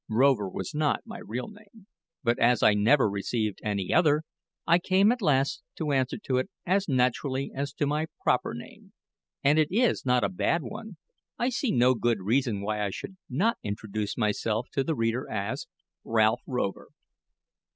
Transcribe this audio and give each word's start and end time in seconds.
Rover 0.09 0.49
was 0.49 0.73
not 0.73 1.01
my 1.05 1.19
real 1.19 1.47
name; 1.47 1.85
but 2.23 2.39
as 2.39 2.63
I 2.63 2.73
never 2.73 3.07
received 3.07 3.59
any 3.63 3.93
other, 3.93 4.23
I 4.65 4.79
came 4.79 5.11
at 5.11 5.21
last 5.21 5.61
to 5.77 5.91
answer 5.91 6.17
to 6.23 6.37
it 6.37 6.49
as 6.65 6.87
naturally 6.89 7.51
as 7.53 7.71
to 7.73 7.85
my 7.85 8.07
proper 8.23 8.55
name. 8.55 8.93
And 9.43 9.59
as 9.59 9.65
it 9.65 9.71
is 9.75 10.03
not 10.03 10.23
a 10.23 10.29
bad 10.29 10.63
one, 10.63 10.97
I 11.37 11.49
see 11.49 11.69
no 11.71 11.93
good 11.93 12.17
reason 12.19 12.61
why 12.61 12.83
I 12.83 12.89
should 12.89 13.15
not 13.29 13.59
introduce 13.61 14.17
myself 14.17 14.69
to 14.71 14.83
the 14.83 14.95
reader 14.95 15.29
as 15.29 15.67
Ralph 16.03 16.41
Rover. 16.47 16.87